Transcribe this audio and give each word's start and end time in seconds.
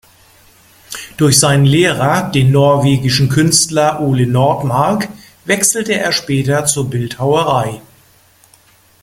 Durch 1.17 1.39
seinen 1.39 1.63
Lehrer, 1.65 2.31
den 2.31 2.49
norwegischen 2.51 3.29
Künstler 3.29 3.99
Ole 4.01 4.25
Nordmark, 4.25 5.09
wechselte 5.45 5.93
er 5.93 6.11
später 6.11 6.65
zur 6.65 6.89
Bildhauerei. 6.89 7.81